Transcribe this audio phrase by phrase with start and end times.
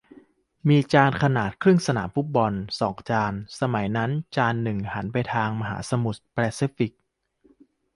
[0.67, 6.91] มีจานขนาดครึ่งสนามฟุตบอล สอง จาน สมัยนั้นจานหนึ่งหันไปทางมหาสมุทรแปซิฟิก